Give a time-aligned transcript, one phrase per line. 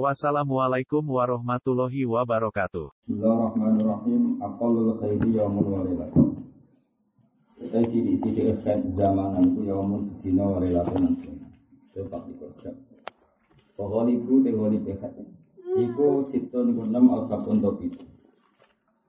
[0.00, 2.88] Wassalamualaikum warahmatullahi wabarakatuh.
[3.04, 4.40] Bismillahirrahmanirrahim.
[4.40, 6.32] Aqallul khairi yaumun walilatun.
[7.60, 11.12] Kita sidi sidi efek zamanan ku yaumun sedina walilatun.
[11.92, 12.72] Coba dikerja.
[13.76, 15.12] Pokoknya ibu tegoli pehat.
[15.76, 17.92] Iku situ niku enam al sabun topi.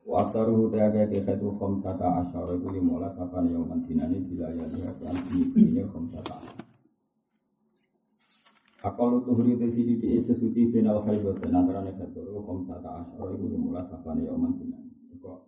[0.04, 4.99] Wa aksaruhu teaga tehat u khamsata asyara iku limolas sapan yauman dinani bila ya lihat
[4.99, 6.62] yang ini khamsata asyara.
[8.83, 13.47] Akal tuhri te sidi di sesuci final haidot dan antara negator kom sata asyara iku
[13.47, 14.91] limulas sapane yauman dinan.
[15.07, 15.39] Iku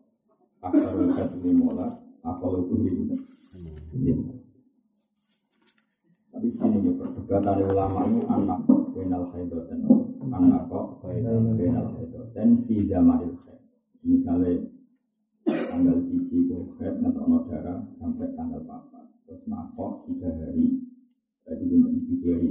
[0.63, 3.11] akal kat limulas akal tuhri itu.
[6.31, 8.59] Tapi ini ya perdebatan ulama itu anak
[8.95, 9.83] final haidot dan
[10.31, 13.59] anak kok final haidot dan fi zamanil haid.
[13.99, 14.63] Misalnya
[15.43, 20.87] tanggal siji itu haid atau darah sampai tanggal 4 terus nakok tiga hari.
[21.43, 21.63] Berarti
[22.07, 22.47] tiga hari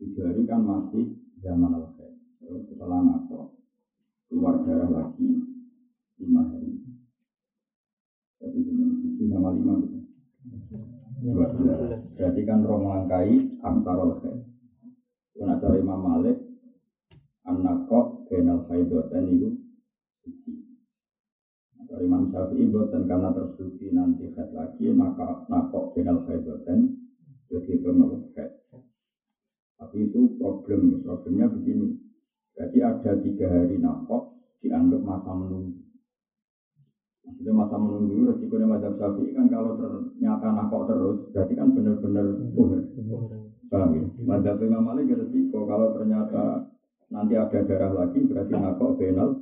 [0.00, 1.04] tujuh hari kan masih
[1.44, 1.92] zaman al.
[2.40, 3.52] Terus setelah nato
[4.26, 5.28] keluar darah lagi
[6.18, 6.72] lima hari.
[8.40, 9.98] Jadi tujuh sama lima gitu.
[11.20, 12.16] Dua belas.
[12.16, 14.40] Berarti kan rong langkai aksarul khair.
[15.36, 16.36] Kuna cara Imam Malik
[17.44, 19.48] anak kok benal khaidoten itu
[20.24, 20.52] suci.
[21.84, 26.88] Dari Imam Syafi'i dan karena terbukti nanti khaid lagi maka nakok benal khaidoten
[27.52, 27.88] jadi itu
[28.32, 28.59] khaid.
[29.80, 31.96] Tapi itu problem, problemnya begini.
[32.52, 34.28] Jadi ada tiga hari nafkah
[34.60, 35.80] dianggap masa menunggu.
[37.24, 42.80] Maksudnya masa menunggu resikonya macam sapi kan kalau ternyata nafkah terus, berarti kan benar-benar buhur.
[43.72, 44.04] Paham ya?
[44.20, 46.68] Madzhab Imam Malik resiko kalau ternyata
[47.08, 49.40] nanti ada darah lagi berarti nafkah benal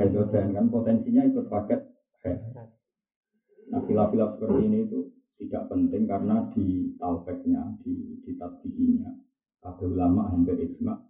[0.00, 1.84] hidrogen kan potensinya ikut paket.
[3.68, 5.12] Nah filaf-filaf seperti ini itu
[5.44, 9.12] tidak penting karena di talpeknya, di, di tatbihinya
[9.64, 11.00] ada ulama hampir ijma.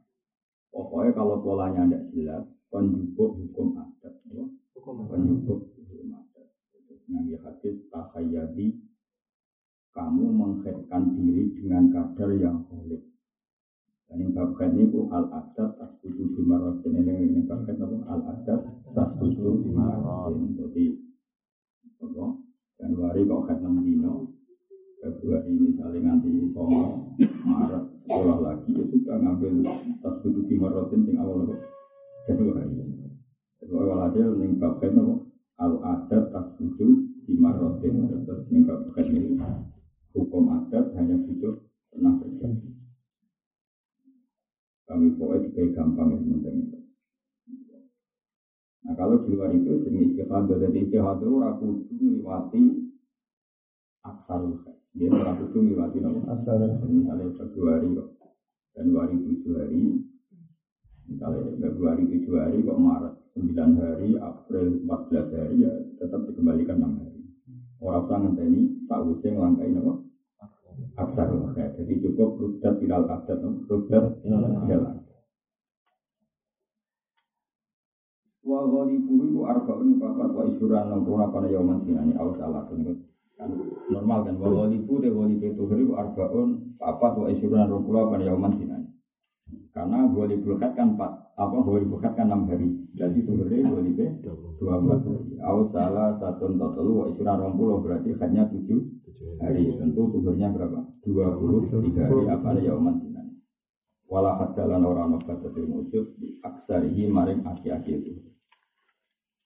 [0.70, 6.46] Pokoknya kalau polanya tidak jelas penjubuk hukum adat penjubuk hukum adat.
[7.10, 8.66] Yang di hadis tahayyadi
[9.94, 13.02] kamu mengkaitkan diri dengan kadar yang holik
[14.10, 18.60] dan yang babkan ini al adat tasbutu bimarotin ini ini babkan apa al adat
[18.90, 20.86] tasbutu bimarotin jadi
[22.02, 22.26] apa?
[22.74, 24.34] Januari kok kan 6 dino
[25.04, 27.12] Februari misalnya nanti Songo
[27.44, 29.68] Maret sekolah lagi ya sudah ngambil
[30.00, 31.60] tas butuh di Marotin sing awal apa
[32.24, 32.72] Januari.
[33.60, 35.14] Jadi hasil ning bagian apa
[35.60, 36.88] al adat tas butuh
[37.28, 39.36] di Marotin terus ning bagian ini
[40.16, 41.52] hukum adat hanya butuh
[41.92, 42.68] pernah terjadi.
[44.88, 46.80] Kami pokoknya juga gampang yang penting.
[48.84, 52.62] Nah kalau di luar itu sering istihadah, jadi istihadah itu ragu melewati
[54.04, 54.83] aksarul khair.
[54.94, 56.22] Dia ora kudu ngliwati nopo.
[56.22, 56.78] Misalnya
[57.34, 58.08] Februari kok
[58.78, 59.82] Januari tujuh hari,
[61.10, 66.78] misalnya Februari tujuh hari kok Maret sembilan hari, April empat belas hari ya tetap dikembalikan
[66.78, 67.22] enam hari.
[67.82, 70.06] Orang usah ngenteni sausé nglangkai nopo.
[70.94, 71.74] Aksarul khair.
[71.74, 75.02] Jadi cukup rudat ilal adat, rudat ilal
[78.44, 82.84] Wa ghalibu iku arba'un papat wa isyuran nangkuna pada yauman sinani awas Allah kan
[83.90, 88.54] normal kan wa walibu de walibu itu hari arbaun papat wa isyurun rukula pada yauman
[88.54, 88.88] dinani
[89.74, 92.78] karena walibu khat kan empat apa walibu khat kan enam hari.
[92.94, 94.06] Jadi itu hari walibu
[94.62, 95.34] dua belas hari.
[95.42, 98.80] Aw salah satu total wa isyurun rukula berarti khatnya tujuh
[99.42, 99.66] hari.
[99.74, 100.78] Tentu tuhurnya berapa?
[101.02, 103.14] Dua puluh tiga hari apa ada yauman dinani
[104.06, 108.12] wala hadalan orang nobat tesil wujud aksarihi maring aki-aki itu.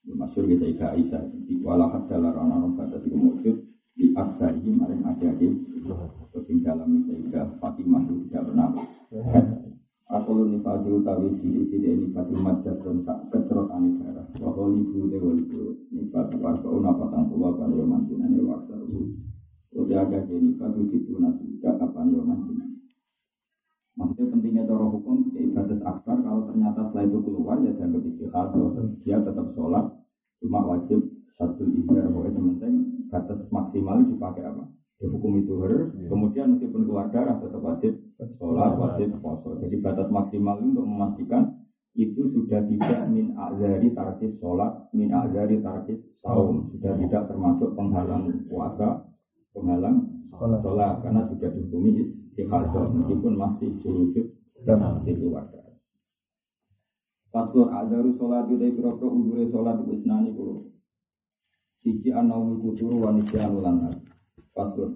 [0.08, 1.20] Masyur bisa ika Aisyah
[1.64, 3.67] Wala hadalan orang nobat tesil wujud
[4.18, 5.52] di aksari maring akhir-akhir
[6.34, 8.68] terus yang dalam sehingga Fatimah itu tidak pernah
[10.08, 15.06] Aku lu nifasi utawi sidi sidi nifasi majat dan sak kecerot ane darah Wakau libu
[15.06, 19.14] de walibu nifas warga una patang pulau pada yoman dinani waksa ruhu
[19.76, 22.76] Udah agak ke nifas usitu nasibka kapan yoman dinani
[24.00, 28.66] Maksudnya pentingnya cara hukum ketika batas aksar kalau ternyata setelah itu keluar ya dianggap istihadah
[29.04, 29.86] dia tetap sholat
[30.40, 31.04] cuma wajib
[31.38, 32.74] satu izar pokoknya sementing
[33.06, 34.66] batas maksimal dipakai apa?
[34.98, 37.94] Ya, hukum itu ber, kemudian meskipun keluar darah tetap wajib
[38.34, 39.54] sholat, wajib poso.
[39.62, 41.54] Jadi batas maksimal untuk memastikan
[41.94, 48.26] itu sudah tidak min azari tarkis sholat, min azari tarkis saum, sudah tidak termasuk penghalang
[48.50, 49.06] puasa,
[49.54, 54.26] penghalang sholat, karena sudah dihukumi istikhadah meskipun masih wujud
[54.66, 55.62] dan masih keluarga.
[57.30, 60.74] Pastor adaru sholat itu kira-kira udure sholat itu isnani kulo.
[61.78, 63.86] Siji anaumi kuturu wanita anulan
[64.50, 64.90] Pastor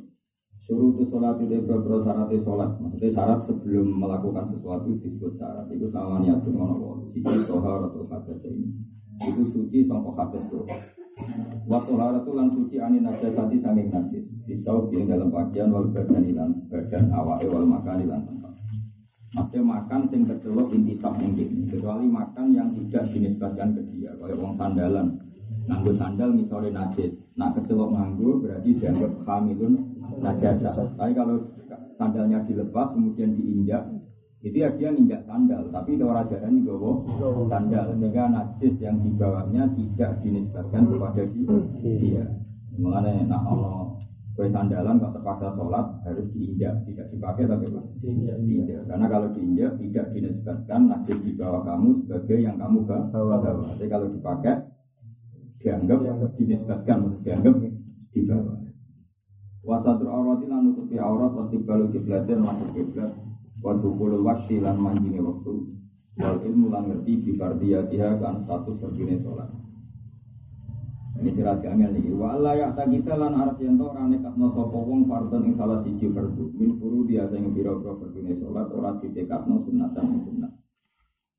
[0.63, 2.71] Suruh itu sholat itu beberapa syaratnya sholat?
[2.79, 5.67] Maksudnya syarat sebelum melakukan sesuatu disebut syarat.
[5.75, 8.71] Itu sama niatun ono Siji sohar atau hadas ini.
[9.27, 10.63] Itu suci sama hadas itu.
[11.67, 14.39] Waktu harat itu suci ani najasati sanging najis.
[14.47, 18.55] Pisau di dalam bagian wal badan ilan Badan awak wal makan ilan tempat.
[19.35, 24.53] Maksudnya makan sing kecelok intisab mungkin Kecuali makan yang tidak dinisbatkan ke dia Kayak wong
[24.53, 25.17] sandalan
[25.69, 29.75] Nganggo sandal misalnya najis Nah kecelok nganggo berarti dianggap hamilun
[30.21, 30.69] najasa.
[30.93, 31.41] Tapi kalau
[31.97, 33.89] sandalnya dilepas kemudian diinjak,
[34.45, 37.07] itu ya dia nginjak sandal, tapi orang jarang gowo
[37.49, 41.23] sandal sehingga najis yang di bawahnya tidak dinisbatkan kepada
[41.81, 42.25] dia.
[42.73, 43.97] Mengenai nak Allah
[44.33, 47.81] kue sandalan kok terpaksa sholat harus diinjak, tidak dipakai tapi apa?
[48.01, 48.89] Diinjak.
[48.89, 53.37] Karena kalau diinjak tidak dinisbatkan najis di bawah kamu sebagai yang kamu bawa.
[53.77, 54.72] Tapi kalau dipakai
[55.63, 56.03] dianggap
[56.35, 57.55] dinisbatkan, dianggap
[58.13, 58.59] di bawah.
[59.63, 63.15] Wasadur aurati lan nutupi aurat pasti balu kiblatin masuk kiblat.
[63.63, 65.55] Wa dukulul wakti lan manjine waktu.
[66.19, 69.49] Wal ilmu lan ngerti bi fardiyatiha kan status terjune sholat.
[71.23, 72.11] Ini sirat angel nih.
[72.11, 75.79] Wa Allah ya tak kita lan arep yen to ora nekatno wong fardhon ing salah
[75.79, 76.51] siji fardu.
[76.59, 80.53] Min furu biasa ing pira-pira fardune salat ora ditekatno sunatan ing sunat.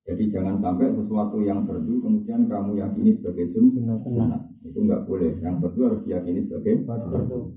[0.04, 4.52] Jadi jangan sampai sesuatu yang fardu kemudian kamu yakini sebagai sunat.
[4.68, 5.40] Itu enggak boleh.
[5.40, 7.56] Yang fardu harus diyakini sebagai fardu.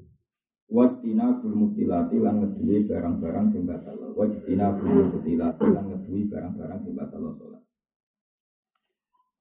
[0.67, 3.95] Wastina bul mutilati lan ngedui barang-barang sing batal.
[4.19, 7.63] Wastina bul mutilati lan ngedui barang-barang sing batal sholat.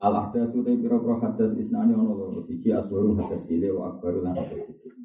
[0.06, 4.69] Al ahdas utai hadas isnani ono loro siji aswaru hadas sile wa akbaru lan hadas
[4.69, 5.01] sile.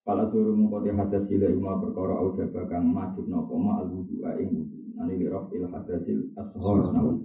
[0.00, 4.40] Pala suruh mengkoti hadas sile ima perkara au jaba kang majib nopo ma al wudu'a
[4.40, 4.79] ing wudu.
[5.00, 5.26] Ani li
[5.56, 7.24] il hadasil ashor nawu.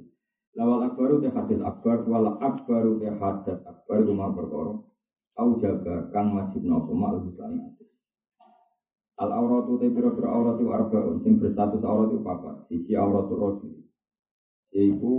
[0.55, 4.79] Lawal akbaru te hadis akbar wal akbaru te hadas akbar ima perkara
[5.35, 7.51] au jaba kang majib nopo ma al wudu'a
[9.15, 12.67] Al auratu te pira pira aurat itu arbaun sing berstatus aurat itu papat.
[12.67, 13.71] Siji auratul rojul.
[14.75, 15.11] Yaitu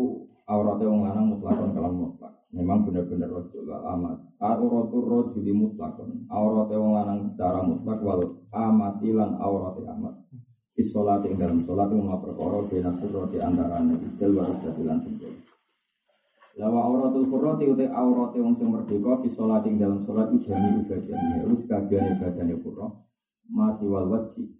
[0.44, 2.36] aurat yang lanang mutlakon kalam mutlak.
[2.52, 4.20] Memang benar-benar rojul wal amat.
[4.36, 6.28] Auratul rojul mutlakon.
[6.28, 8.20] Aurat yang lanang secara mutlak wal
[8.52, 10.14] amati lan aurat amat.
[10.76, 13.96] Isolat yang dalam sholat itu mau perkara bina surati antaranya.
[13.96, 15.32] Idil warus jadilan tunggal.
[16.60, 21.48] Lawa auratul qurrati uti aurat yang sing merdeka fi yang dalam sholat itu jami ibadahnya.
[21.48, 22.92] Terus kagian ibadahnya qurra
[23.48, 24.52] masih wal wajhi.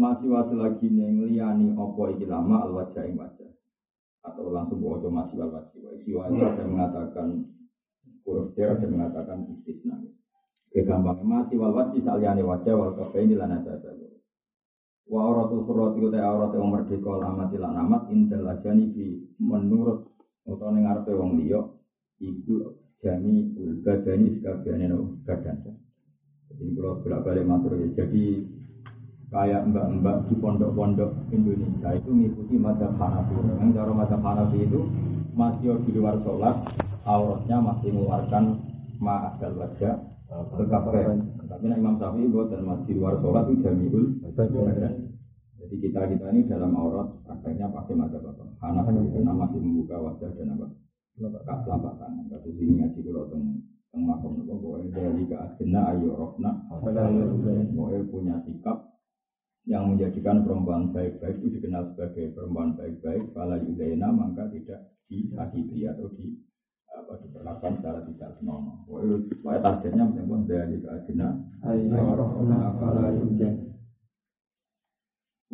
[0.00, 3.52] Masih wasil lagi neng liani opo iki lama al wajah ing wajah.
[4.24, 5.76] Atau langsung bawa masih wal wajhi.
[5.84, 7.28] Wa siwa ada mengatakan
[8.24, 10.00] huruf jar ada mengatakan istisna.
[10.72, 14.03] Kegampangnya masih wal wajhi saliani wajah wal kafe ini lana ada
[15.04, 19.06] wa auratul surat itu aurat yang merdeka lama tidak amat indal ajani di
[19.36, 20.08] menurut
[20.44, 21.60] atau ning arepe wong liya
[22.20, 24.88] iku jami ul badani sekabiane
[25.24, 25.76] badan
[26.54, 27.72] jadi kalau bolak balik matur.
[27.90, 28.24] Jadi
[29.32, 33.34] kayak mbak-mbak di pondok-pondok Indonesia itu mengikuti madzhab Hanafi.
[33.58, 34.80] Yang cara madzhab Hanafi itu
[35.34, 36.54] masih di luar sholat,
[37.02, 38.44] auratnya masih mengeluarkan
[39.02, 41.00] ma'adal wajah ke kafe.
[41.46, 44.18] Tapi nah, Imam Syafi'i buat dan masih di luar sholat itu jamiul
[45.64, 48.44] Jadi kita kita ini dalam aurat prakteknya pakai madzhab apa?
[48.60, 50.66] Hanafi karena masih membuka wajah dan apa?
[51.14, 52.26] Telapak tangan.
[52.26, 53.30] Kasus ini ngaji kalau
[53.94, 56.66] yang makom nopo boleh dari ke ajena ayo rofna.
[57.70, 58.98] Boleh punya sikap
[59.64, 63.30] yang menjadikan perempuan baik-baik itu dikenal sebagai perempuan baik-baik.
[63.30, 66.34] Fala yudaina maka tidak disakiti atau di
[66.94, 68.86] apa diperlakukan secara tidak senonoh.
[68.86, 71.34] Pokoknya targetnya memang dari ke ajena
[71.66, 73.74] ayo rofna fala yudaina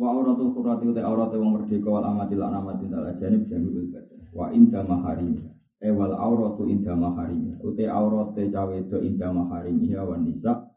[0.01, 4.21] Wa auratul surati uta aurate wong merdeka wal amatil anamatin dal ajanib jami'ul badan.
[4.33, 7.57] Wa inda maharim Ewal auratu indah maharim.
[7.57, 10.69] Ute aurate cawe itu indah maharim ya wan nisa.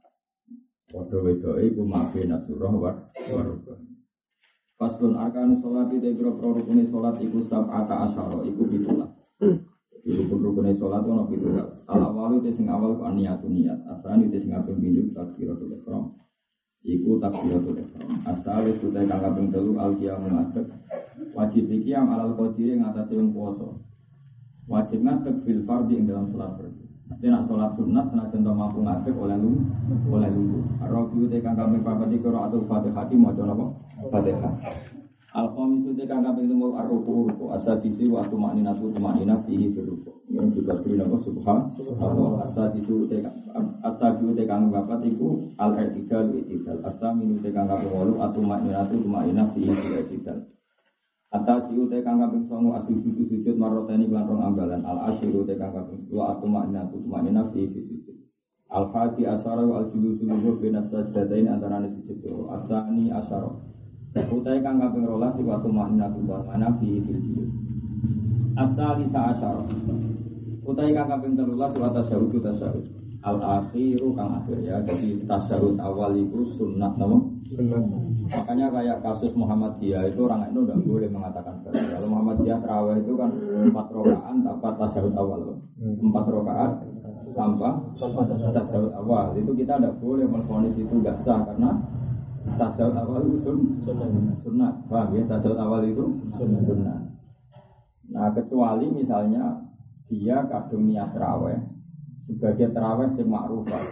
[0.88, 3.80] Podo wedo iku mabe nasurah war warubah.
[4.80, 9.13] Faslun arkanus sholat itu ikro rukune sholat iku sab'ata asyara iku pitulas.
[10.44, 11.72] Rukun rukune sholat ono pitulas.
[11.88, 13.80] Al awalu itu sing awal ku niatu niat.
[13.88, 16.12] Asani itu sing kaping pinjuk takbiratul ihram.
[16.84, 18.20] Iku takbiratul ihram.
[18.28, 20.52] Asal itu kang kaping telu al qiyamul
[21.32, 23.80] Wajib iki yang alal qadiri ngatasi wong poso
[24.68, 26.84] wajib ngadeg fil fardi ing dalam sholat fardu.
[27.08, 29.64] Tapi nak sholat sunat senajan to mampu ngadeg oleh lu
[30.12, 30.60] oleh lu.
[30.76, 33.66] Rabi te kang kami papat iki ora atul Fatihah mau jono apa?
[34.12, 34.52] Fatihah.
[35.35, 40.23] Al khamisu te kang kaping temu ar-ruku ruku asadisi wa tumaninatu tumanina fihi firuku.
[40.31, 41.67] Yang juga beri nama subhan
[41.99, 43.19] Allah asadisu te
[43.83, 46.31] asadisu te kang bapat iku al-i'tidal
[47.43, 50.38] te kang kaping wolu atumaninatu tumanina fihi fi'tidal.
[51.35, 53.59] Atasiu te kang kaping sujud
[54.38, 58.23] ambalan al asyiru te kang kaping wa atumaninatu tumanina fihi sujud.
[58.71, 60.31] Al-Hadi asyara wa al-julusu
[60.87, 62.23] sajdatain antara sujud
[62.55, 63.11] Asani
[64.14, 67.50] Utai kang kaping rolas iku atu makna tuwa mana fi fil julus.
[68.54, 69.66] Asali sa asyara.
[70.62, 72.85] Utai kang kaping 13 wa tasyahud tasyahud.
[73.26, 74.78] Al akhiru kang akhir ya.
[74.87, 77.18] Jadi tasyahud awal itu sunnah nama.
[78.30, 83.30] Makanya kayak kasus Muhammadiyah itu orang itu udah boleh mengatakan Kalau Muhammadiyah terawih itu kan
[83.66, 85.59] empat rokaan tanpa tasyahud awal.
[85.83, 86.71] Empat rokaat
[87.35, 89.35] tanpa tasyahud awal.
[89.35, 91.83] Itu kita tidak boleh menfonis itu tidak sah karena
[92.44, 93.58] tasawuf awal itu sun,
[94.44, 95.22] sunnah, paham ya?
[95.24, 96.04] Tasawuf awal itu
[96.36, 97.00] sunnah.
[98.12, 99.64] Nah kecuali misalnya
[100.06, 101.58] dia kadung niat terawih
[102.20, 103.84] sebagai terawih yang makrufah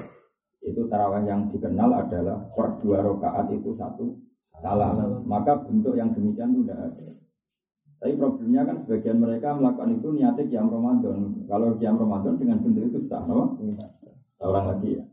[0.63, 4.15] itu terawih yang dikenal adalah per dua rakaat itu satu
[4.63, 5.25] salam.
[5.27, 7.05] Maka bentuk yang demikian itu tidak ada.
[8.03, 11.47] Tapi problemnya kan sebagian mereka melakukan itu niatnya kiam Ramadan.
[11.47, 13.55] Kalau kiam Ramadan dengan bentuk itu sah, no?
[14.43, 15.05] Seorang lagi ya.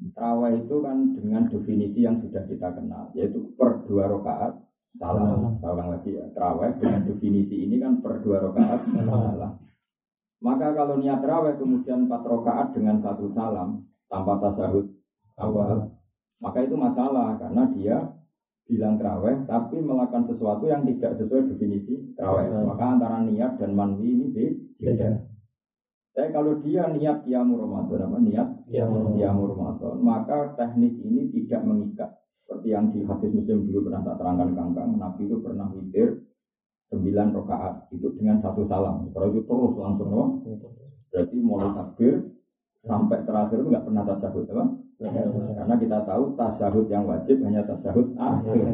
[0.00, 4.56] Terawih itu kan dengan definisi yang sudah kita kenal, yaitu per dua rakaat
[4.96, 5.60] salam.
[5.60, 9.60] Seorang lagi ya, terawih dengan definisi ini kan per dua rakaat salam.
[10.40, 14.88] Maka kalau niat terawih kemudian empat rakaat dengan satu salam tanpa tasahud
[15.36, 15.92] awal,
[16.40, 17.96] maka itu masalah karena dia
[18.64, 22.48] bilang terawih tapi melakukan sesuatu yang tidak sesuai definisi terawih.
[22.64, 24.26] Maka antara niat dan manwi ini
[24.80, 25.28] beda.
[26.10, 32.10] Tapi kalau dia niat kiamur Ramadan, apa niat kiamur Ramadan, maka teknis ini tidak mengikat.
[32.34, 36.18] Seperti yang di hadis Muslim dulu pernah tak terangkan kangkang, Nabi itu pernah witir
[36.90, 39.06] sembilan rakaat itu dengan satu salam.
[39.14, 40.42] Kalau itu terus langsung, no?
[41.10, 42.14] berarti mulai takbir
[42.82, 44.64] sampai terakhir itu nggak pernah tasyahud, apa?
[45.00, 48.64] Karena kita tahu tasyahud yang wajib hanya tasyahud akhir.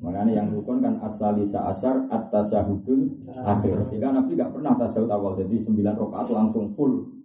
[0.00, 3.84] Makanya yang rukun kan asalisa asar at tasyahudul akhir.
[3.92, 7.20] Sehingga Nabi nggak pernah tasyahud awal, jadi sembilan rakaat langsung full.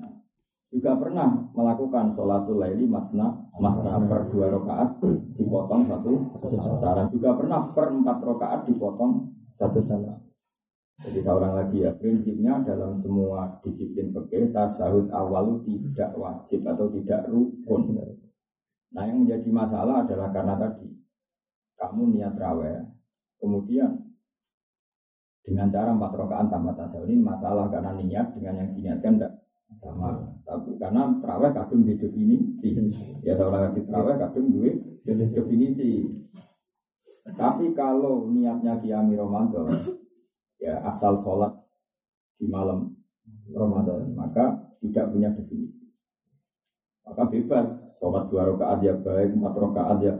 [0.00, 0.16] Nah,
[0.72, 5.04] juga pernah melakukan sholatul laili masna masna per dua rakaat
[5.36, 6.12] dipotong satu
[6.80, 7.12] saran.
[7.12, 10.24] Juga pernah per empat rakaat dipotong satu saran.
[11.02, 17.26] Jadi seorang lagi ya prinsipnya dalam semua disiplin fikih tasahud awal tidak wajib atau tidak
[17.26, 17.98] rukun.
[18.94, 20.94] Nah yang menjadi masalah adalah karena tadi
[21.74, 22.78] kamu niat raweh,
[23.42, 24.06] kemudian
[25.42, 29.32] dengan cara empat rakaat tanpa tasawuf ini masalah karena niat dengan yang diniatkan tidak
[29.82, 30.38] sama.
[30.46, 32.70] Tapi karena terawih kadung di definisi,
[33.26, 34.78] ya seorang lagi terawih kadung di
[35.10, 36.06] definisi.
[37.24, 40.03] Tapi kalau niatnya kiami Ramadan,
[40.64, 41.52] ya asal sholat
[42.40, 42.96] di malam
[43.52, 45.92] Ramadan maka tidak punya definisi.
[47.04, 47.68] Maka bebas
[48.00, 50.14] sholat dua rakaat ya baik empat rakaat ya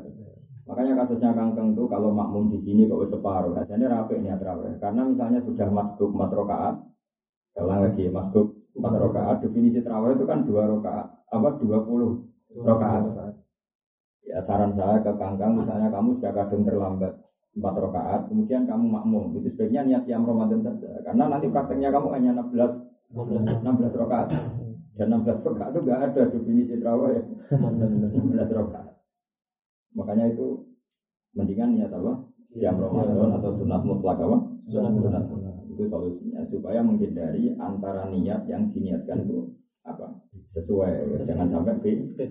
[0.65, 3.53] makanya kasusnya kangkeng itu kalau makmum di sini kok separuh?
[3.69, 6.77] Jadi rapi nih terawih karena misalnya sudah masuk empat rakaat
[7.55, 13.33] ulang lagi masuk empat rakaat definisi terawih itu kan dua rakaat apa dua puluh rakaat.
[14.25, 17.13] ya saran saya ke kangkang misalnya kamu sudah kadang terlambat
[17.55, 19.39] empat rakaat, kemudian kamu makmum.
[19.39, 20.91] Itu sebaiknya niat yang Ramadan saja.
[21.07, 24.29] Karena nanti prakteknya kamu hanya 16 16 rakaat.
[24.95, 27.23] Dan 16 rakaat itu gak ada definisi terawih ya.
[27.55, 28.95] 16 rakaat.
[29.95, 30.67] Makanya itu
[31.39, 32.27] mendingan niat apa?
[32.55, 34.39] Yang Ramadan atau sunat mutlak apa?
[34.67, 35.25] Sunat sunat.
[35.71, 39.55] Itu solusinya supaya menghindari antara niat yang diniatkan itu
[39.87, 40.23] apa?
[40.51, 41.23] Sesuai.
[41.27, 42.27] Jangan sampai beda.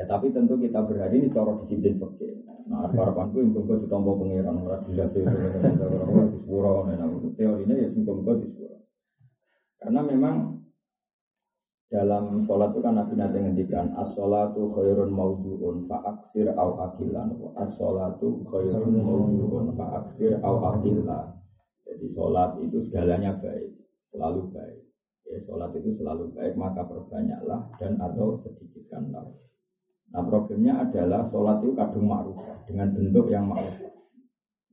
[0.00, 2.40] Ya tapi tentu kita berhari ini cara disiplin fakir.
[2.72, 6.88] Nah, harapanku yang tunggu ditompo pengiran ora jelas itu orang disepuro
[7.36, 8.80] teorinya ya semoga di disepuro.
[9.76, 10.56] Karena memang
[11.92, 19.04] dalam sholat itu kan Nabi nanti ngendikan as-sholatu khairun mawdu'un fa'aksir au akilan as-sholatu khairun
[19.04, 21.36] mawdu'un fa'aksir au akilan
[21.84, 23.76] jadi sholat itu segalanya baik
[24.08, 24.80] selalu baik.
[25.28, 29.28] Ya, sholat itu selalu baik maka perbanyaklah dan atau sedikitkanlah
[30.10, 33.94] Nah problemnya adalah sholat itu kadung ma'rufah dengan bentuk yang ma'rufah.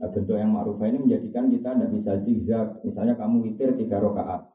[0.01, 2.67] Nah bentuk yang ma'rufah ini menjadikan kita tidak bisa zigzag.
[2.82, 4.50] Misalnya kamu witir tiga rakaat,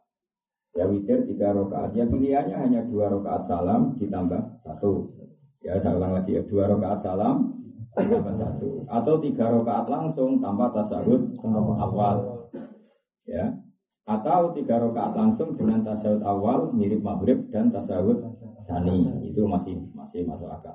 [0.74, 1.94] ya witir tiga rakaat.
[1.94, 5.06] Ya pilihannya hanya dua rakaat salam ditambah satu.
[5.62, 7.62] Ya saya ulang lagi ya dua rakaat salam
[7.94, 8.82] ditambah satu.
[8.90, 11.30] Atau tiga rakaat langsung tanpa tasawuf
[11.78, 12.50] awal.
[13.22, 13.54] Ya
[14.02, 18.18] atau tiga rakaat langsung dengan tasawuf awal mirip maghrib dan tasawuf
[18.58, 20.74] sani itu masih masih masuk akal.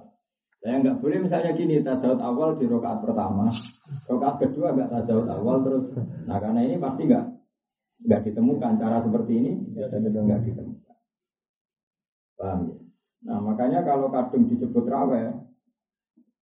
[0.64, 3.52] Saya nggak boleh misalnya gini tasawuf awal di rokaat pertama,
[4.08, 5.86] rokaat kedua nggak tasawuf awal terus.
[6.24, 7.26] Nah karena ini pasti nggak
[8.08, 10.96] nggak ditemukan cara seperti ini nggak ditemukan.
[12.38, 12.76] Paham ya?
[13.28, 15.36] Nah makanya kalau kadung disebut raweh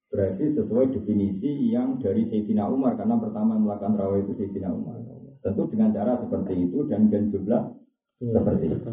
[0.06, 5.02] berarti sesuai definisi yang dari Sayyidina Umar karena pertama melakukan raweh itu Sayyidina Umar.
[5.46, 7.70] Tentu dengan cara seperti itu dan dan jumlah
[8.18, 8.92] seperti itu.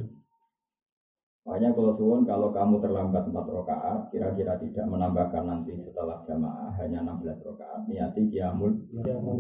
[1.42, 7.02] Makanya kalau suwon kalau kamu terlambat 4 rakaat, kira-kira tidak menambahkan nanti setelah jamaah hanya
[7.02, 8.71] 16 rakaat, niati kiamul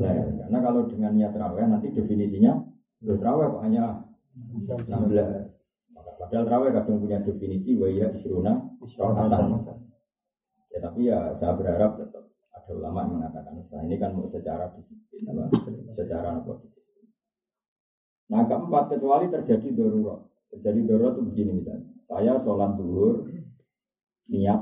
[0.00, 0.34] lail.
[0.40, 2.58] Karena kalau dengan niat raweh nanti definisinya
[3.06, 4.08] raweh kok hanya
[4.88, 4.88] 16.
[5.94, 9.62] Maka padahal raweh kadang punya definisi wa ya isruna rakaatan.
[10.72, 14.74] Ya tapi ya saya berharap tetap ada ulama yang mengatakan nah, ini kan mau secara
[14.74, 15.44] disiplin, apa?
[15.94, 16.81] secara apa.
[18.32, 20.24] Nah keempat kecuali terjadi darurat.
[20.48, 21.92] Terjadi darurat itu begini misalnya.
[22.08, 23.28] Saya sholat duhur,
[24.32, 24.60] niat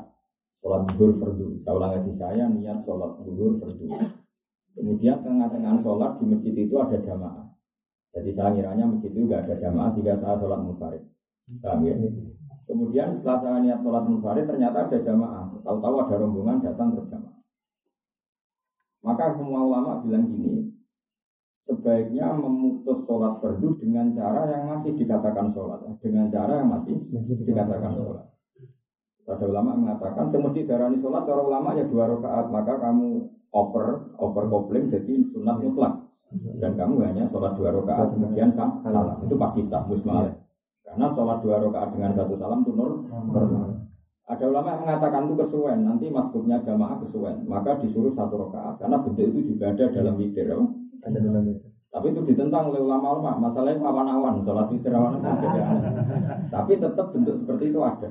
[0.58, 1.62] sholat duhur fardu.
[1.62, 3.86] Saya ulang lagi saya niat sholat duhur fardu.
[4.74, 7.46] Kemudian tengah-tengah sholat di masjid itu ada jamaah.
[8.10, 11.02] Jadi saya ngiranya masjid itu nggak ada jamaah sehingga saya sholat munfarid.
[11.62, 11.94] Paham ya?
[12.66, 15.46] Kemudian setelah saya niat sholat munfarid ternyata ada jamaah.
[15.62, 17.38] Tahu-tahu ada rombongan datang berjamaah.
[19.00, 20.70] Maka semua ulama bilang gini,
[21.60, 27.36] sebaiknya memutus sholat fardu dengan cara yang masih dikatakan sholat, dengan cara yang masih, masih
[27.44, 28.24] dikatakan sholat.
[29.30, 34.44] Ada ulama mengatakan semesti darani sholat, cara ulama ya dua rakaat, maka kamu oper, oper
[34.50, 36.10] kopling jadi sunat mutlak.
[36.58, 39.22] Dan kamu hanya sholat dua rakaat, kemudian salam.
[39.22, 40.34] Itu pasti sah, musmal.
[40.82, 43.86] Karena sholat dua rakaat dengan satu salam itu normal.
[44.26, 48.82] Ada ulama yang mengatakan itu kesuwen, nanti masbuknya jamaah kesuwen, maka disuruh satu rakaat.
[48.82, 50.50] Karena bentuk itu juga ada dalam witir.
[51.90, 53.50] Tapi itu ditentang oleh ulama-ulama.
[53.50, 55.18] Masalahnya awan-awan, sholat witir awan
[56.54, 58.08] Tapi tetap bentuk seperti itu ada.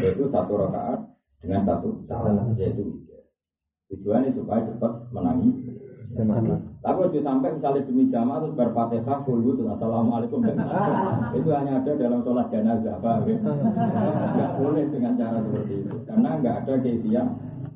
[0.00, 1.04] Yaitu satu rakaat
[1.44, 2.96] dengan satu salam, yaitu.
[3.90, 5.50] Tujuannya supaya cepat menangi
[6.80, 10.42] Tapi waktu sampai misalnya demi jamaah terus berfatihah full itu assalamualaikum
[11.38, 13.36] itu hanya ada dalam sholat jenazah ya?
[14.34, 17.26] Nggak boleh dengan cara seperti itu karena nggak ada keisian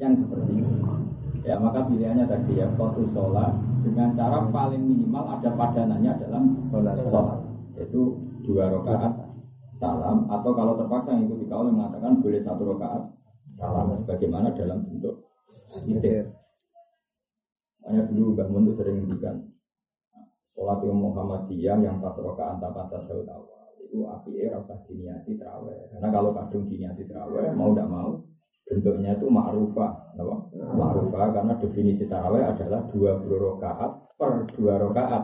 [0.03, 0.75] yang seperti itu.
[1.47, 6.97] Ya maka pilihannya tadi ya fokus sholat dengan cara paling minimal ada padanannya dalam sholat,
[6.97, 7.39] sholat.
[7.77, 9.13] Yaitu dua rakaat
[9.77, 13.13] salam atau kalau terpaksa yang ikuti kaul mengatakan boleh satu rakaat
[13.53, 13.93] salam.
[13.93, 15.21] Sebagaimana dalam bentuk
[15.85, 16.33] witir.
[17.85, 19.45] Hanya dulu Mbak Mun sering ngendikan
[20.57, 25.87] sholat yang Muhammadiyah yang empat rakaat tanpa tasawuf awal itu api era usah diniati terawih
[25.93, 28.11] karena kalau kadung diniati terawih mau tidak mau
[28.65, 30.17] bentuknya itu ma'rufah
[30.57, 35.23] ma'rufah karena definisi tarawih adalah 20 rakaat per dua rakaat.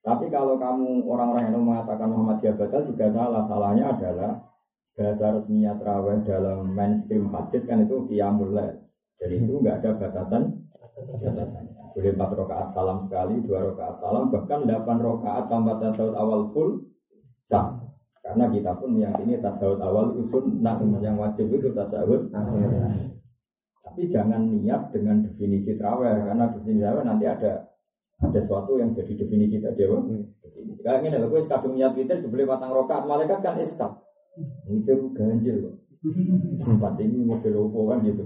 [0.00, 3.44] Tapi kalau kamu orang-orang yang mengatakan Muhammadiyah batal juga salah.
[3.44, 4.32] Salahnya adalah
[4.96, 8.56] bahasa resminya terawih dalam mainstream hadis kan itu qiyamul
[9.20, 10.64] jadi itu nggak ada batasan.
[10.96, 11.92] Batasannya.
[11.92, 16.70] Boleh empat rakaat salam sekali dua rakaat salam bahkan delapan rakaat tanpa tasawuf awal full
[17.44, 17.79] sah
[18.30, 22.30] karena kita pun meyakini tasawuf awal itu sunnah yang wajib itu tasawuf
[23.90, 27.74] Tapi jangan niat dengan definisi terawih karena definisi terawih nanti ada
[28.22, 29.98] ada sesuatu yang jadi definisi tadi apa?
[30.46, 30.78] Definisi.
[30.78, 33.98] Kayak ini loh, gue kadung niat witir sebeli batang rokaat malaikat kan iskap.
[34.70, 35.74] Itu ganjil kok.
[36.62, 38.22] Tempat ini mobil opo kan gitu.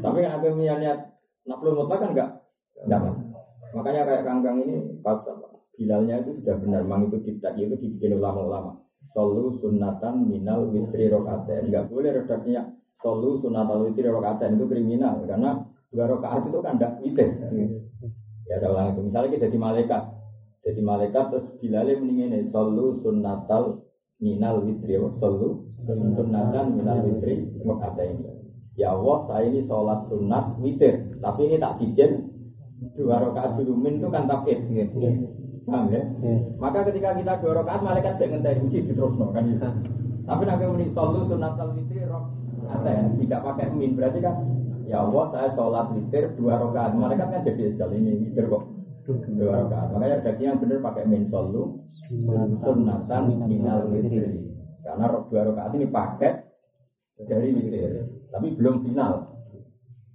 [0.00, 0.98] Tapi kan aku niat
[1.44, 2.30] naflu mutlak kan enggak
[2.88, 3.18] enggak mas.
[3.76, 5.20] Makanya kayak kangkang ini pas
[5.72, 11.50] Bilalnya itu sudah benar, mang itu kita itu dibikin ulama-ulama solu sunatan minal witri rokaat
[11.50, 12.70] Enggak boleh redaksinya
[13.02, 17.28] solu sunatan witri rokaat itu kriminal karena dua rokaat itu kan tidak witir.
[18.48, 19.00] Ya saya ulang itu.
[19.06, 20.02] Misalnya kita jadi malaikat,
[20.66, 23.86] jadi malaikat terus bilale mendingin solu sunatal
[24.18, 28.42] minal witri, solu sunatan minal witri rokaat ini.
[28.72, 32.32] Ya Allah, saya ini sholat sunat witir, tapi ini tak cijen
[32.96, 34.64] dua rakaat dulu min itu kan takfir.
[35.62, 36.02] Paham ya?
[36.02, 36.36] ya?
[36.58, 39.68] Maka ketika kita dua rakaat malaikat saya ngenteni mesti diterusno kan gitu.
[40.22, 43.92] Tapi nak muni solu sunatal witri rok ada tidak pakai min.
[43.98, 44.34] Berarti kan
[44.86, 46.94] ya Allah saya sholat witir dua rakaat.
[46.94, 48.62] Malaikat kan jadi sekali ini witir kok.
[49.34, 49.88] Dua rakaat.
[49.94, 51.82] Makanya berarti yang benar pakai min solu
[52.62, 54.50] sunatan minal witri
[54.82, 56.32] karena dua rakaat ini pakai
[57.26, 57.90] dari witir.
[58.30, 59.31] Tapi belum final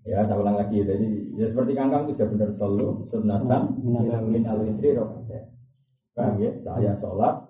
[0.08, 0.88] Ya, saya ulang lagi.
[0.88, 3.62] Jadi, ya seperti kangkang itu sudah benar selalu sunatan
[4.32, 5.52] min al witri rokaat.
[6.16, 6.50] Paham ya?
[6.64, 7.44] Saya sholat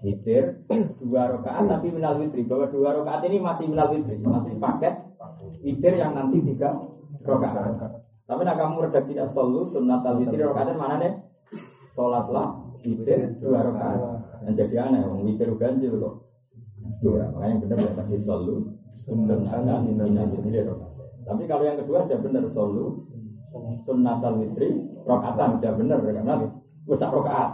[0.00, 0.64] witir
[0.96, 4.96] dua rakaat tapi minal witri bahwa dua rakaat ini masih minal witri masih paket
[5.60, 6.72] witir yang nanti tiga
[7.20, 8.00] rakaat.
[8.24, 11.12] Tapi nak kamu redaksinya selalu sunat al witri rakaat mana nih?
[11.92, 12.48] Sholatlah
[12.80, 14.00] witir dua rakaat.
[14.40, 16.14] Dan jadi aneh, witir ganjil kok.
[17.04, 17.28] Dua.
[17.28, 18.54] Makanya yang benar ya tadi solu
[18.96, 20.89] sunatan minal witri rokaat.
[21.20, 22.96] Tapi kalau yang kedua sudah benar solu
[23.84, 24.72] sunnatal witri
[25.04, 26.34] rokaatan sudah benar karena
[26.86, 27.50] usah rokaat.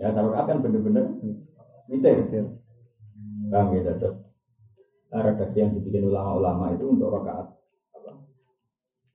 [0.00, 1.04] Ya satu rokaat kan benar-benar
[1.86, 2.48] witir.
[3.52, 4.18] Paham ya terus
[5.14, 7.46] redaksi yang dibikin ulama-ulama itu untuk rokaat?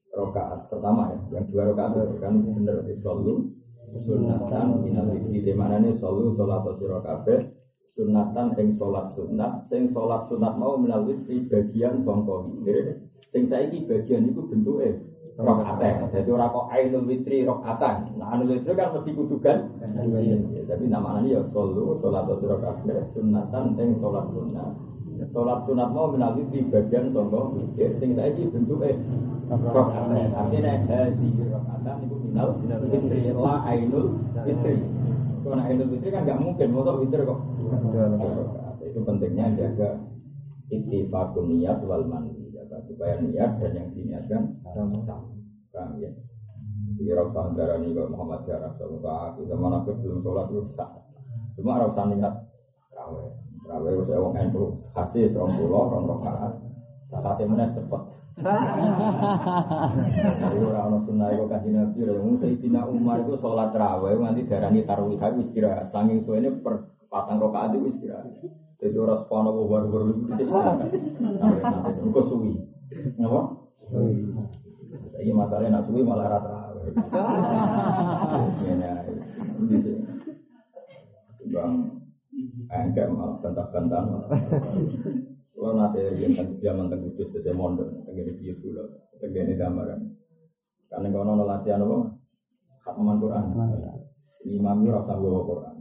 [0.09, 3.51] Rokaat pertama ya, yang dua rokaat itu kan benar di solu
[3.99, 7.59] sunatan minal witri di mana ini solu sholat sira kabeh
[7.99, 12.95] sunatan ing sholat sunat sing sholat sunat mau minal witri bagian sangka witir.
[13.27, 15.03] Sing saiki bagian itu bentuke
[15.35, 19.57] rokaat jadi ora kok ainul witri rokaatan nah ainul witri kan mesti kudukan
[20.67, 24.71] tapi namanya ya solu sholat kabeh sunatan ing sholat sunat
[25.31, 27.91] sholat sunat mau minal witri bagian sangka witir.
[27.99, 28.95] Sing saiki bentuke
[29.51, 34.15] rokaat artinya hadi rokaatan itu minal witri la ainul
[34.47, 34.79] witri
[35.49, 37.39] karena ainul witri kan nggak mungkin mau witri kok.
[38.85, 39.89] Itu pentingnya jaga
[40.69, 45.01] ittifaqun niat wal mandi jaga supaya niat dan yang diniatkan sama.
[45.01, 45.33] sama.
[45.73, 46.13] Paham ya?
[46.99, 50.89] Jadi rasa darah nih kalau Muhammad darah sama kita mana belum sholat itu sah
[51.57, 52.33] cuma rasa niat.
[52.93, 53.23] Rawe
[53.65, 56.68] rawe saya wong endo kasih serong pulau rong rokaat
[57.10, 58.02] sakase meneh cepet
[60.39, 64.88] Jadi orang orang sunnah itu kan nabi, orang Sayyidina Umar itu sholat raweh nanti darani
[64.88, 68.32] taruh itu istirahat, sanging suwene per patang rokaat itu istirahat.
[68.80, 70.88] Jadi orang sekolah baru baru baru itu istirahat.
[70.88, 72.63] Nanti suwi,
[73.19, 73.60] kenapa?
[75.19, 76.95] Ini masalahnya nak suwi malah rata raweh.
[79.60, 79.78] Ini
[81.50, 81.91] Bang,
[82.72, 84.22] enggak malah bantah-bantahan.
[85.69, 86.34] Kalau nanti yang
[86.65, 88.89] zaman terkudus saya mondok, tegene piye dulu,
[89.21, 90.01] tegene gambaran.
[90.89, 92.10] Karena kalau nono latihan apa,
[92.82, 93.53] khataman Quran.
[94.49, 95.75] Imam itu rasa bawa Quran.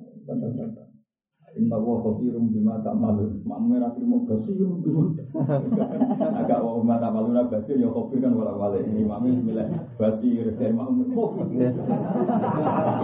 [1.57, 3.41] Inna wa khabirum bima ta'malun.
[3.49, 5.09] Makmum ora trimo basirum bima.
[6.37, 8.85] Agak wa bima ta'malun basir ya khabir kan wala wale.
[8.85, 11.73] Imam itu bilang basir dari makmum khabir.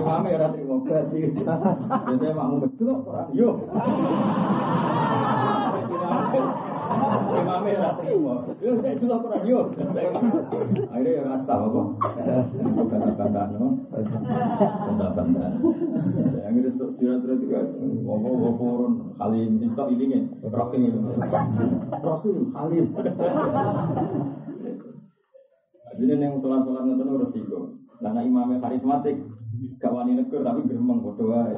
[0.04, 1.32] Imam ora trimo basir.
[1.32, 2.92] Biasanya makmum betul.
[3.32, 3.64] Yo.
[7.44, 8.34] Imamnya ora trimo.
[8.64, 9.60] Yo nek juga Quran yo.
[10.88, 11.82] Akhirnya ya rasa apa?
[12.88, 13.84] Kata-kata no.
[13.92, 15.44] Kata-kata.
[16.40, 17.60] Yang itu stok surat-surat juga.
[17.68, 20.20] Apa wafurun halim stok ilinge.
[20.48, 21.04] Rahim.
[22.00, 22.86] Rahim halim.
[25.94, 27.60] Jadi yang sholat-sholat ngoten resiko.
[27.94, 29.16] Karena imamnya karismatik,
[29.78, 31.54] gak wani negur tapi geremeng bodoh ae.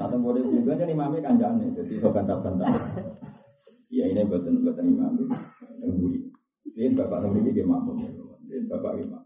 [0.00, 2.66] Nah, teng bodoh juga kan imamnya kanjane, jadi kok bantah-bantah.
[3.90, 5.12] Ya ini buatan buatan imam
[5.82, 6.22] yang buri.
[6.78, 9.22] Ini bapak nomor ini dia makmum, ini bapak imam.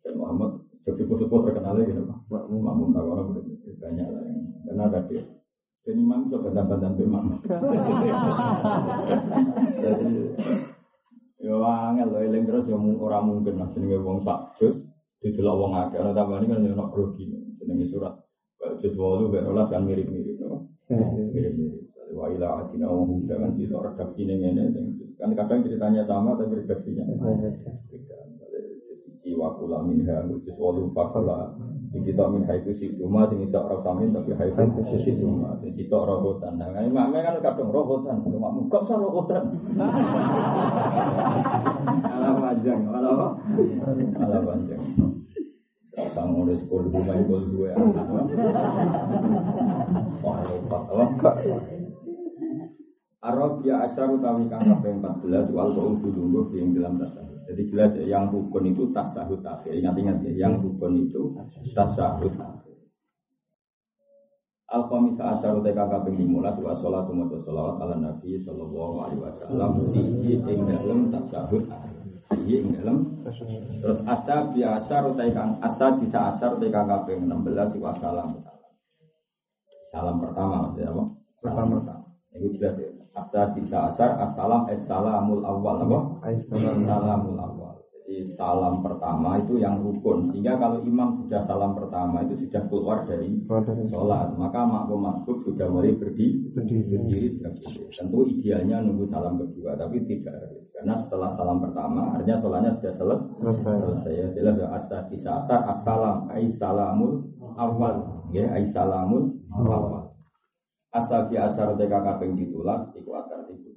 [0.00, 2.18] Saya Muhammad, jok sepuh-sepuh terkenal gitu pak.
[2.32, 3.28] Makmum tak orang
[3.76, 5.22] banyak lah yang karena ada dia.
[5.84, 7.24] Dan imam itu bantah-bantah imam.
[9.84, 10.08] Jadi
[11.44, 14.80] Ya angel lho eling terus ya ora mungkin lah jenenge wong sak jus
[15.20, 17.28] didelok wong akeh ana tambane kan ya ono grogi
[17.60, 18.16] jenenge surat
[18.80, 20.48] jus 8 ben 12 kan mirip-mirip to.
[21.36, 21.83] Mirip-mirip.
[22.14, 24.70] Wa ila atina wa hum dengan situ redaksi ini ngene
[25.18, 27.74] kan kadang ceritanya sama tapi redaksinya beda.
[28.94, 31.50] Sisi wa kula minha jus 8 fakala
[31.90, 35.74] sing kita min haitu si cuma sing iso ora samin tapi haitu si cuma sing
[35.74, 36.54] kita robotan.
[36.58, 39.54] Nah, ini makme kan kadang robotan, cuma muka usah robotan.
[42.14, 43.28] Ala panjang, ala apa?
[44.22, 44.82] Ala panjang.
[45.94, 48.06] Rasa rumah itu dua anak.
[50.18, 51.30] Wah, apa?
[53.34, 57.42] Arab ya asyar utawi kang kaping 14 wal qaul dulu yang dalam tasawuf.
[57.50, 59.74] Jadi jelas ya, yang rukun itu tasawuf akhir.
[59.74, 61.34] Ingat-ingat ya, yang rukun itu
[61.74, 62.78] tasawuf akhir.
[64.70, 69.20] Al khamis asyar utawi kang kaping 15 wa sholatu wa sholawat ala nabi sallallahu alaihi
[69.22, 71.62] wasallam sihi ing dalem akhir.
[72.30, 72.96] Sihi ing dalem
[73.82, 78.38] terus asab ya asyar utawi kang asab bisa asyar utawi kang kaping 16 wa salam.
[79.90, 81.04] Salam pertama maksudnya apa?
[81.38, 82.03] Salam pertama.
[82.34, 82.90] Ini jelas ya.
[83.14, 85.98] Asa bisa asar assalam assalamul awal apa?
[86.34, 87.74] Assalamul awal.
[88.04, 90.28] Jadi salam pertama itu yang rukun.
[90.28, 93.32] Sehingga kalau imam sudah salam pertama itu sudah keluar dari
[93.88, 97.28] sholat, maka makmum masbuk sudah mulai berdiri, berdiri berdiri.
[97.88, 100.68] Tentu idealnya nunggu salam kedua, tapi tidak harus.
[100.76, 103.40] Karena setelah salam pertama, artinya sholatnya sudah selesai.
[103.40, 103.72] Selesai.
[103.80, 104.12] selesai.
[104.12, 104.68] Ya, jelas ya.
[104.68, 107.24] Asa bisa asar assalam assalamul
[107.56, 108.20] awal.
[108.36, 110.03] Ya, assalamul awal.
[110.94, 113.74] Asabi asar teka kaping ditulas iku akar tiku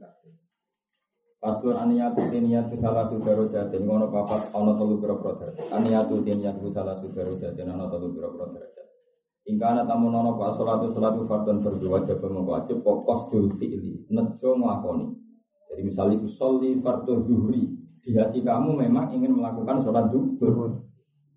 [1.38, 5.70] Paslon aniyatu tiniyatu salah sudaro jatin ngono papat ono telu pira derajat.
[5.70, 6.26] Aniyatu
[6.74, 8.88] salah sudaro jatin ono telu pira derajat.
[9.46, 15.08] Ingkana tamu nono pak sholatu sholatu fardun fardu wajib wajib pokos dul fi'li nejo ngelakoni.
[15.70, 17.70] Jadi misalnya usolli fardu zuhri
[18.02, 20.87] di hati kamu memang ingin melakukan sholat zuhur.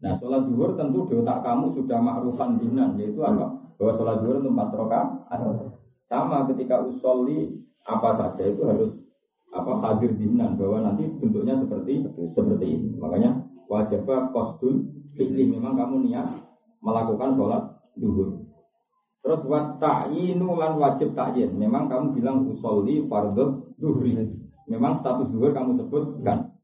[0.00, 3.52] Nah sholat zuhur tentu di otak kamu sudah makrufan dinan yaitu apa?
[3.76, 4.72] Bahwa sholat zuhur itu empat.
[6.08, 8.96] Sama ketika usolli apa saja itu harus
[9.50, 12.88] apa hadir dinan bahwa nanti bentuknya seperti seperti ini.
[12.96, 16.26] Makanya wajib kosdul fi'li memang kamu niat
[16.80, 18.40] melakukan sholat duhur.
[19.20, 21.52] Terus wat ta'yinu lan wajib ta'yin.
[21.60, 24.16] Memang kamu bilang usolli fardhu duhri.
[24.64, 26.56] Memang status duhur kamu sebutkan.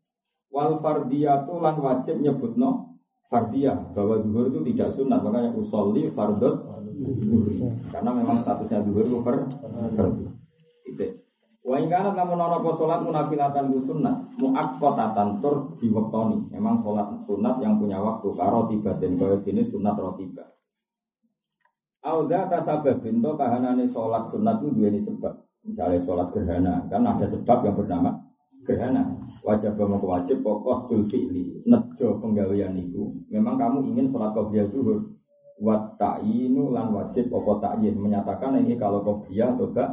[0.48, 2.95] Wal fardiyatu lan wajib nyebutno
[3.26, 7.60] fardiyah bahwa duhur itu tidak sunat makanya usolli duhri.
[7.92, 9.44] Karena memang statusnya duhur itu per.
[10.86, 11.06] Itu.
[11.66, 16.46] Wa ingkana namun ana apa salat munafilatan ku sunnah muaqqatatan tur diwektoni.
[16.54, 20.56] Memang salat sunat yang punya waktu karo tiba dan kaya jenis sunat rotiba.
[22.06, 25.34] Auda tasabab binto kahanane sholat sunat itu dua ini sebab.
[25.66, 28.14] Misalnya sholat gerhana, kan ada sebab yang bernama
[28.66, 29.02] gerhana.
[29.46, 31.62] Wajib mau wajib pokok fi'li.
[31.64, 33.14] Nejo penggalian itu.
[33.30, 35.14] Memang kamu ingin sholat qobliyah zuhur.
[35.62, 37.96] Wat ta'inu lan wajib pokok ta'yin.
[37.96, 39.90] Menyatakan ini kalau qobliyah atau enggak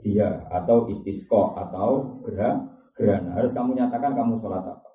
[0.00, 2.68] dia atau istisqo atau gerhana.
[2.94, 3.32] gerhana.
[3.34, 4.88] Harus kamu nyatakan kamu sholat apa.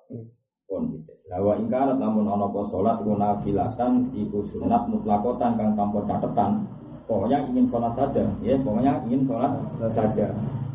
[0.66, 1.12] Pun gitu.
[1.26, 6.62] Lawa ingkarat namun ono po sholat guna filatan iku sunat mutlakotan kang tanpa catatan.
[7.06, 9.54] Pokoknya ingin sholat saja, ya pokoknya ingin sholat
[9.94, 10.26] saja.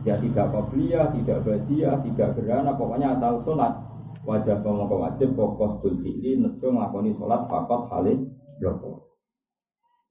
[0.01, 3.69] Ya tidak kopiah, tidak badia, tidak gerana, pokoknya asal sholat.
[4.21, 8.21] Wajib pemoko wajib pokos fi'li nejo ngakoni sholat fakot halih
[8.61, 9.17] bloko.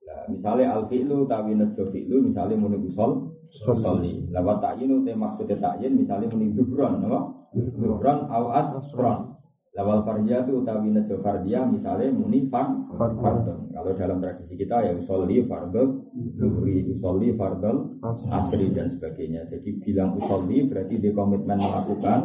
[0.03, 4.27] Nah, misalnya al fi'lu tawi nejo fi'lu misalnya muni usol sholli.
[4.35, 7.21] Lawat ta'yinu te maksudnya ta'yin misalnya muni dubron, apa?
[7.55, 9.31] Dubron au asron.
[9.81, 13.70] Fardia itu utawi nejo fardia misalnya muni fard fardon.
[13.81, 16.05] Kalau dalam tradisi kita ya usolli fardol
[16.37, 19.49] zuhri, usolli fardol asri dan sebagainya.
[19.49, 22.21] Jadi bilang usolli berarti di komitmen melakukan.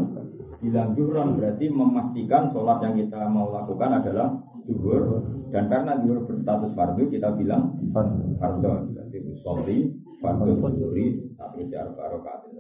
[0.60, 4.36] Bilang juhron berarti memastikan sholat yang kita mau lakukan adalah
[4.68, 5.24] zuhur.
[5.48, 7.80] Dan karena zuhur berstatus fardu kita bilang
[8.36, 8.92] fardol.
[8.92, 12.52] Berarti usolli fardol zuhri satu siar barokat.